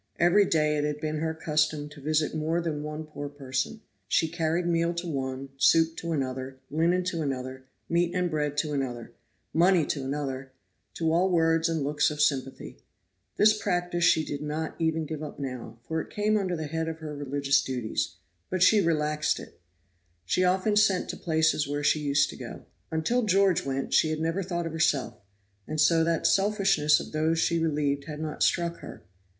[0.19, 4.27] Every day it had been her custom to visit more than one poor person; she
[4.27, 9.11] carried meal to one, soup to another, linen to another, meat and bread to another,
[9.53, 10.53] money to another
[10.95, 12.79] to all words and looks of sympathy.
[13.37, 15.37] This practice she did not even now give up,
[15.87, 18.15] for it came under the head of her religious duties;
[18.49, 19.59] but she relaxed it.
[20.25, 22.65] She often sent to places where she used to go.
[22.89, 25.19] Until George went she had never thought of herself;
[25.67, 29.03] and so the selfishness of those she relieved had not struck her.